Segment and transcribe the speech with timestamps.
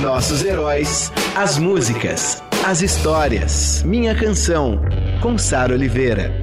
[0.00, 3.82] Nossos heróis, as músicas, as histórias.
[3.84, 4.80] Minha canção,
[5.20, 6.42] com Sara Oliveira.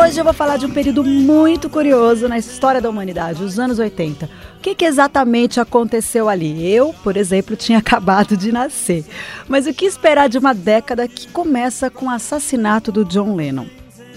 [0.00, 3.78] Hoje eu vou falar de um período muito curioso na história da humanidade, os anos
[3.78, 4.26] 80.
[4.26, 6.66] O que, que, exatamente aconteceu ali?
[6.72, 9.04] Eu, por exemplo, tinha acabado de nascer.
[9.48, 13.66] Mas o que esperar de uma década que começa com o assassinato do John Lennon?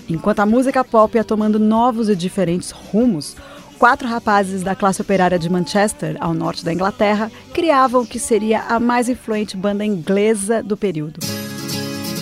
[0.10, 3.36] Enquanto a música pop ia tomando novos e diferentes rumos,
[3.80, 8.62] quatro rapazes da classe operária de Manchester, ao norte da Inglaterra, criavam o que seria
[8.70, 11.20] a mais influente banda inglesa do período.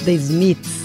[0.05, 0.80] The Smiths.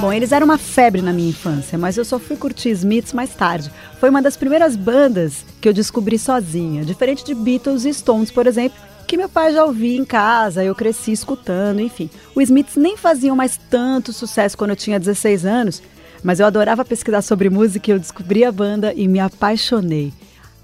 [0.00, 3.34] Bom, eles eram uma febre na minha infância, mas eu só fui curtir Smiths mais
[3.34, 3.68] tarde.
[3.98, 8.46] Foi uma das primeiras bandas que eu descobri sozinha, diferente de Beatles e Stones, por
[8.46, 12.08] exemplo, que meu pai já ouvia em casa, eu cresci escutando, enfim.
[12.32, 15.82] Os Smiths nem faziam mais tanto sucesso quando eu tinha 16 anos,
[16.22, 20.12] mas eu adorava pesquisar sobre música e eu descobri a banda e me apaixonei.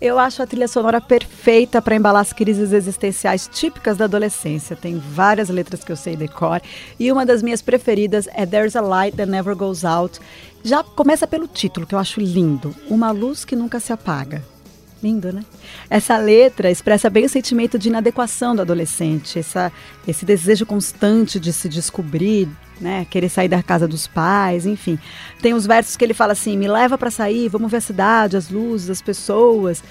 [0.05, 4.77] Eu acho a trilha sonora perfeita para embalar as crises existenciais típicas da adolescência.
[4.77, 6.61] Tem várias letras que eu sei decor
[7.00, 10.20] e uma das minhas preferidas é There's a Light That Never Goes Out.
[10.62, 14.44] Já começa pelo título, que eu acho lindo: Uma luz que nunca se apaga.
[15.02, 15.42] Lindo, né?
[15.88, 19.72] Essa letra expressa bem o sentimento de inadequação do adolescente, essa,
[20.06, 22.46] esse desejo constante de se descobrir,
[22.80, 23.07] né?
[23.08, 24.98] Querer sair da casa dos pais, enfim.
[25.40, 28.36] Tem os versos que ele fala assim: me leva para sair, vamos ver a cidade,
[28.36, 29.83] as luzes, as pessoas.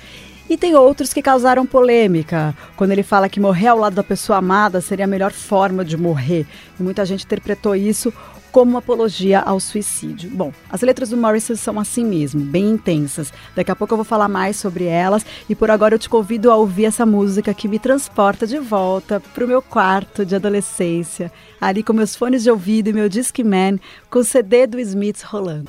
[0.49, 4.39] E tem outros que causaram polêmica, quando ele fala que morrer ao lado da pessoa
[4.39, 6.45] amada seria a melhor forma de morrer.
[6.79, 8.13] E muita gente interpretou isso
[8.53, 10.29] como apologia ao suicídio.
[10.29, 13.33] Bom, as letras do Morrison são assim mesmo, bem intensas.
[13.55, 16.51] Daqui a pouco eu vou falar mais sobre elas e por agora eu te convido
[16.51, 21.31] a ouvir essa música que me transporta de volta para o meu quarto de adolescência,
[21.59, 25.67] ali com meus fones de ouvido e meu Discman, com o CD do Smiths rolando.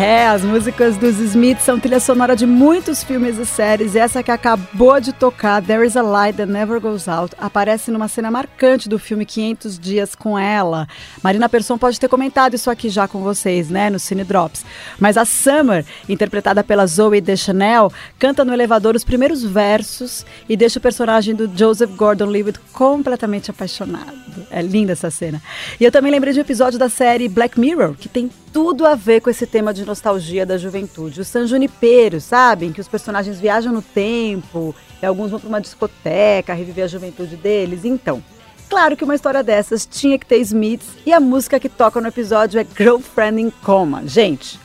[0.00, 3.96] É, as músicas dos Smiths são trilha sonora de muitos filmes e séries.
[3.96, 7.90] E essa que acabou de tocar, There is a Light That Never Goes Out, aparece
[7.90, 10.86] numa cena marcante do filme 500 Dias com Ela.
[11.20, 14.64] Marina Persson pode ter comentado isso aqui já com vocês, né, no Cine Drops.
[15.00, 20.78] Mas a Summer, interpretada pela Zoe Deschanel, canta no elevador os primeiros versos e deixa
[20.78, 24.16] o personagem do Joseph Gordon-Levitt completamente apaixonado.
[24.48, 25.42] É linda essa cena.
[25.80, 28.94] E eu também lembrei de um episódio da série Black Mirror, que tem tudo a
[28.94, 31.20] ver com esse tema de nostalgia da juventude.
[31.20, 32.72] O San Junipero, sabem?
[32.72, 37.36] Que os personagens viajam no tempo, e alguns vão para uma discoteca, reviver a juventude
[37.36, 37.84] deles.
[37.84, 38.22] Então,
[38.68, 42.08] claro que uma história dessas tinha que ter Smiths e a música que toca no
[42.08, 44.02] episódio é Girlfriend in Coma.
[44.06, 44.60] Gente,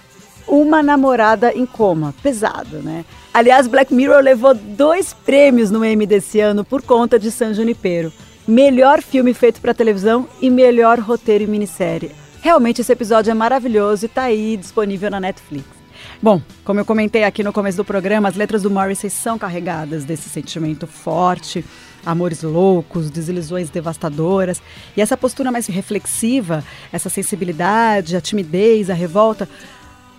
[0.47, 2.13] uma namorada em coma.
[2.21, 3.05] Pesado, né?
[3.33, 8.11] Aliás, Black Mirror levou dois prêmios no Emmy desse ano por conta de San Junipero.
[8.47, 12.22] Melhor filme feito para televisão e melhor roteiro e minissérie.
[12.43, 15.65] Realmente esse episódio é maravilhoso e está aí disponível na Netflix.
[16.21, 20.03] Bom, como eu comentei aqui no começo do programa, as letras do Morrissey são carregadas
[20.03, 21.63] desse sentimento forte,
[22.05, 24.61] amores loucos, desilusões devastadoras.
[24.97, 29.47] E essa postura mais reflexiva, essa sensibilidade, a timidez, a revolta,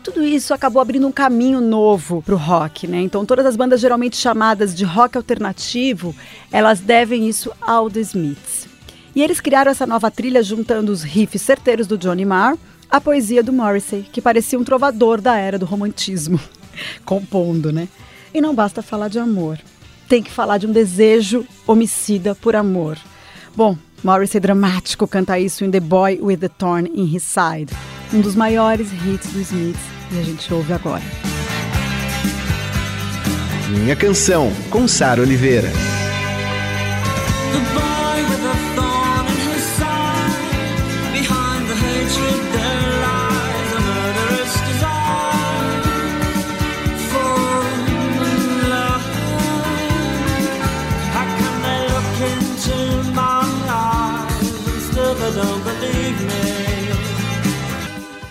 [0.02, 3.02] tudo isso acabou abrindo um caminho novo para o rock, né?
[3.02, 6.14] Então todas as bandas geralmente chamadas de rock alternativo,
[6.50, 8.73] elas devem isso ao The Smiths.
[9.14, 12.56] E eles criaram essa nova trilha juntando os riffs certeiros do Johnny Marr,
[12.90, 16.38] a poesia do Morrissey, que parecia um trovador da era do romantismo,
[17.04, 17.88] compondo, né?
[18.32, 19.58] E não basta falar de amor,
[20.08, 22.98] tem que falar de um desejo homicida por amor.
[23.56, 27.72] Bom, Morrissey dramático canta isso em The Boy with the Thorn in His Side,
[28.12, 29.82] um dos maiores hits do Smiths,
[30.12, 31.02] e a gente ouve agora.
[33.70, 35.68] Minha Canção, com Sara Oliveira.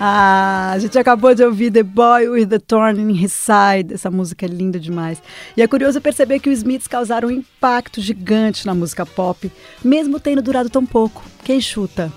[0.05, 3.94] Ah, a gente acabou de ouvir The Boy with the Thorn in His Side.
[3.94, 5.23] Essa música é linda demais.
[5.55, 9.50] E é curioso perceber que os Smiths causaram um impacto gigante na música pop,
[9.81, 11.23] mesmo tendo durado tão pouco.
[11.45, 12.11] Quem chuta?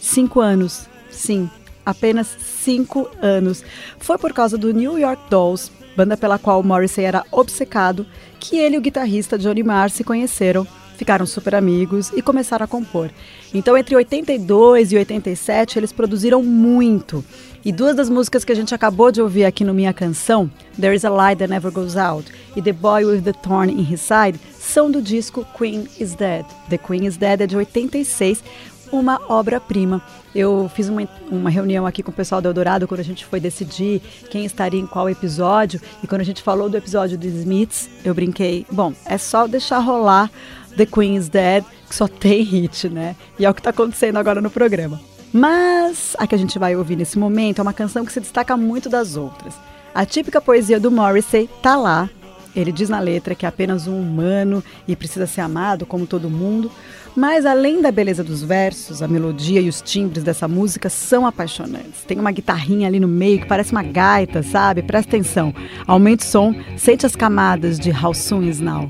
[0.00, 0.88] Cinco anos.
[1.10, 1.50] Sim,
[1.84, 3.62] apenas cinco anos.
[3.98, 8.06] Foi por causa do New York Dolls, banda pela qual Morrissey era obcecado,
[8.38, 10.66] que ele e o guitarrista Johnny Marr se conheceram
[11.00, 13.10] ficaram super amigos e começaram a compor.
[13.54, 17.24] Então, entre 82 e 87, eles produziram muito.
[17.64, 20.94] E duas das músicas que a gente acabou de ouvir aqui no Minha Canção, There
[20.94, 24.02] is a Light That Never Goes Out e The Boy with the Thorn in His
[24.02, 26.44] Side, são do disco Queen is Dead.
[26.68, 28.44] The Queen is Dead é de 86,
[28.92, 30.02] uma obra-prima.
[30.34, 33.40] Eu fiz uma, uma reunião aqui com o pessoal do Eldorado quando a gente foi
[33.40, 35.80] decidir quem estaria em qual episódio.
[36.04, 39.78] E quando a gente falou do episódio do Smiths, eu brinquei: bom, é só deixar
[39.78, 40.30] rolar
[40.76, 43.16] The Queen is Dead, que só tem hit, né?
[43.38, 45.00] E é o que está acontecendo agora no programa.
[45.32, 48.56] Mas a que a gente vai ouvir nesse momento é uma canção que se destaca
[48.56, 49.54] muito das outras.
[49.94, 52.08] A típica poesia do Morrissey tá lá.
[52.54, 56.28] Ele diz na letra que é apenas um humano e precisa ser amado como todo
[56.28, 56.70] mundo.
[57.14, 62.04] Mas além da beleza dos versos, a melodia e os timbres dessa música são apaixonantes.
[62.06, 64.82] Tem uma guitarrinha ali no meio que parece uma gaita, sabe?
[64.82, 65.54] Presta atenção.
[65.86, 68.88] Aumente o som, sente as camadas de How Soon Is Now.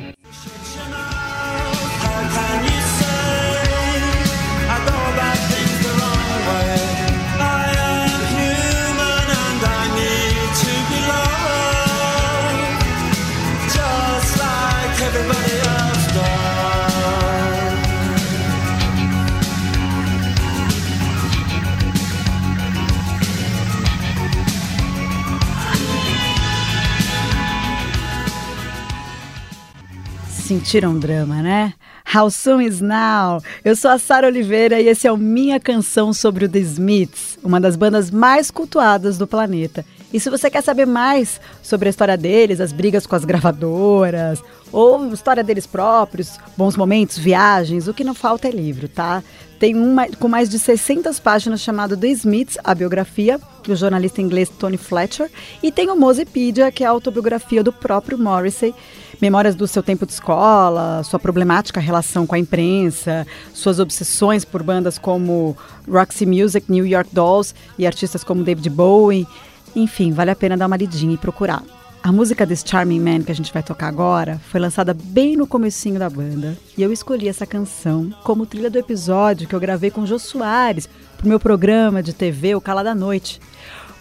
[30.50, 31.74] Sentiram drama, né?
[32.12, 33.40] How Soon Is Now?
[33.64, 37.38] Eu sou a Sara Oliveira e esse é o Minha Canção sobre o The Smiths,
[37.40, 39.86] uma das bandas mais cultuadas do planeta.
[40.12, 44.42] E se você quer saber mais sobre a história deles, as brigas com as gravadoras,
[44.72, 49.22] ou história deles próprios, bons momentos, viagens, o que não falta é livro, tá?
[49.58, 54.48] Tem uma com mais de 600 páginas chamado The Smiths, a biografia do jornalista inglês
[54.48, 55.30] Tony Fletcher,
[55.62, 58.74] e tem o Mosepedia, que é a autobiografia do próprio Morrissey,
[59.20, 64.62] memórias do seu tempo de escola, sua problemática relação com a imprensa, suas obsessões por
[64.62, 65.56] bandas como
[65.86, 69.26] Roxy Music, New York Dolls e artistas como David Bowie.
[69.74, 71.62] Enfim, vale a pena dar uma lidinha e procurar.
[72.02, 75.46] A música desse Charming Man que a gente vai tocar agora foi lançada bem no
[75.46, 79.90] comecinho da banda e eu escolhi essa canção como trilha do episódio que eu gravei
[79.90, 80.88] com o Jô Soares
[81.18, 83.38] pro meu programa de TV O Cala da Noite,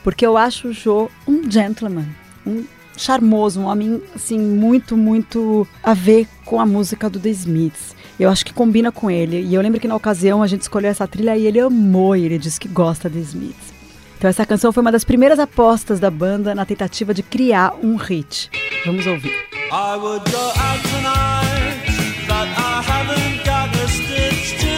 [0.02, 2.08] porque eu acho o Jô um gentleman,
[2.48, 2.64] um
[2.96, 7.96] charmoso, um homem assim muito, muito a ver com a música do The Smiths.
[8.18, 9.42] Eu acho que combina com ele.
[9.42, 12.26] E eu lembro que na ocasião a gente escolheu essa trilha e ele amou, e
[12.26, 13.79] ele disse que gosta de Smiths.
[14.20, 17.96] Então essa canção foi uma das primeiras apostas da banda na tentativa de criar um
[17.96, 18.50] hit.
[18.86, 19.32] Vamos ouvir.
[19.72, 24.76] I would go out tonight, I haven't got a stitch to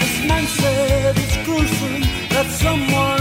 [0.00, 3.17] This man said it's gruesome that someone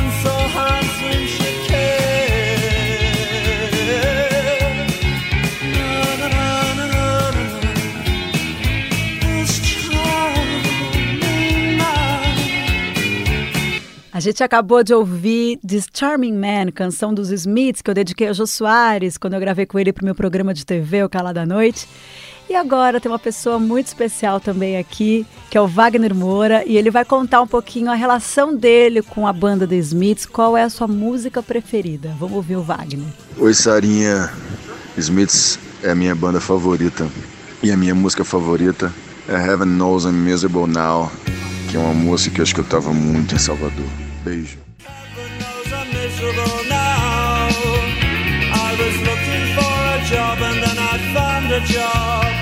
[14.17, 18.33] A gente acabou de ouvir This Charming Man, canção dos Smiths, que eu dediquei a
[18.33, 21.45] Jô Soares, quando eu gravei com ele para o meu programa de TV, O Calada
[21.45, 21.87] Noite.
[22.49, 26.77] E agora tem uma pessoa muito especial também aqui, que é o Wagner Moura, e
[26.77, 30.63] ele vai contar um pouquinho a relação dele com a banda The Smiths, qual é
[30.63, 32.15] a sua música preferida.
[32.19, 33.05] Vamos ouvir o Wagner.
[33.37, 34.31] Oi, Sarinha.
[34.97, 37.07] Smiths é a minha banda favorita.
[37.61, 38.91] E a minha música favorita
[39.29, 41.11] é Heaven Knows I'm Miserable Now,
[41.69, 44.06] que é uma música que eu escutava muito em Salvador.
[44.27, 44.59] Beijo.
[48.59, 52.36] I was looking for a job and then I found a job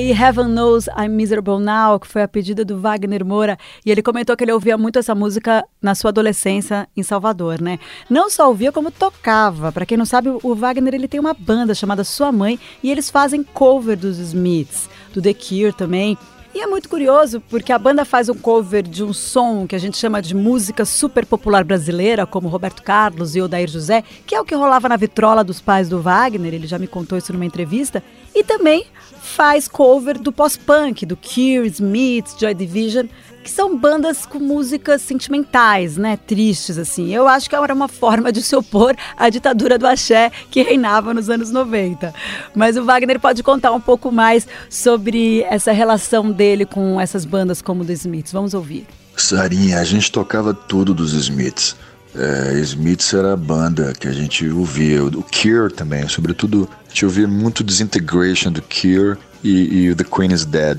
[0.00, 4.02] aí Heaven Knows I'm Miserable Now, que foi a pedida do Wagner Moura, e ele
[4.02, 7.78] comentou que ele ouvia muito essa música na sua adolescência em Salvador, né?
[8.08, 9.70] Não só ouvia como tocava.
[9.70, 13.10] Para quem não sabe, o Wagner ele tem uma banda chamada Sua Mãe e eles
[13.10, 16.16] fazem cover dos Smiths, do The Cure também.
[16.52, 19.78] E é muito curioso porque a banda faz um cover de um som que a
[19.78, 24.40] gente chama de música super popular brasileira, como Roberto Carlos e Odair José, que é
[24.40, 27.44] o que rolava na vitrola dos pais do Wagner, ele já me contou isso numa
[27.44, 28.02] entrevista,
[28.34, 28.84] e também
[29.20, 33.06] faz cover do pós-punk, do Cure, Smiths, Joy Division,
[33.42, 37.14] que são bandas com músicas sentimentais, né, tristes assim.
[37.14, 41.14] Eu acho que era uma forma de se opor à ditadura do axé que reinava
[41.14, 42.12] nos anos 90.
[42.54, 47.62] Mas o Wagner pode contar um pouco mais sobre essa relação dele com essas bandas
[47.62, 48.32] como The Smiths.
[48.32, 48.86] Vamos ouvir.
[49.16, 51.76] Sarinha, a gente tocava tudo dos Smiths.
[52.14, 57.04] É, Smiths era a banda que a gente ouvia, o Cure também, sobretudo a gente
[57.04, 60.78] ouvia muito Disintegration do Cure e, e The Queen is Dead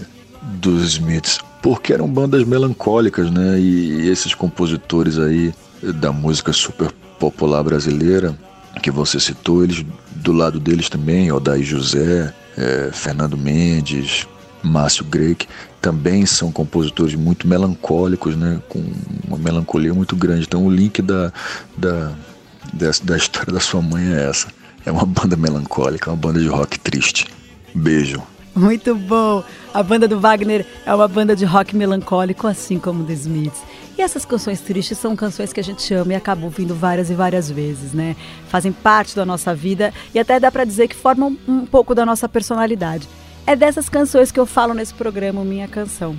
[0.60, 3.60] dos Smiths porque eram bandas melancólicas, né?
[3.60, 8.36] E esses compositores aí da música super popular brasileira
[8.82, 14.27] que você citou, eles do lado deles também, Odaí José, é, Fernando Mendes,
[14.63, 15.48] Márcio Greik,
[15.82, 18.62] também são compositores muito melancólicos, né?
[18.70, 18.84] Com
[19.27, 20.46] uma melancolia muito grande.
[20.48, 21.34] Então o link da,
[21.77, 22.12] da,
[22.74, 24.48] da, da história da sua mãe é essa.
[24.86, 27.27] É uma banda melancólica, uma banda de rock triste.
[27.74, 28.22] Beijo.
[28.55, 29.43] Muito bom!
[29.74, 33.62] A banda do Wagner é uma banda de rock melancólico, assim como The Smiths.
[33.98, 37.13] E essas canções tristes são canções que a gente ama e acaba ouvindo várias e
[37.13, 38.13] várias vezes, né?
[38.50, 42.05] Fazem parte da nossa vida e até dá para dizer que formam um pouco da
[42.05, 43.08] nossa personalidade.
[43.48, 46.17] É dessas canções que eu falo nesse programa Minha Canção.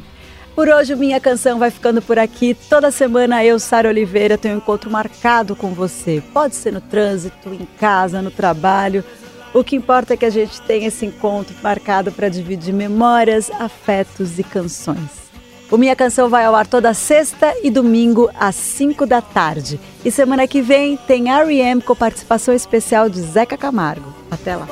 [0.55, 2.55] Por hoje, Minha Canção vai ficando por aqui.
[2.55, 6.23] Toda semana eu, Sara Oliveira, tenho um encontro marcado com você.
[6.33, 9.05] Pode ser no trânsito, em casa, no trabalho
[9.55, 14.39] o que importa é que a gente tenha esse encontro marcado para dividir memórias, afetos
[14.39, 15.23] e canções.
[15.71, 19.81] O Minha Canção vai ao ar toda sexta e domingo às 5 da tarde.
[20.05, 21.81] E semana que vem tem R.E.M.
[21.81, 24.15] com participação especial de Zeca Camargo.
[24.31, 24.69] Até lá.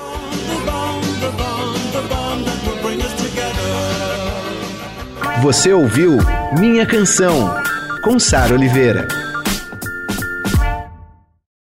[5.43, 6.19] Você ouviu
[6.59, 7.55] Minha Canção,
[8.05, 9.30] com Sara Oliveira.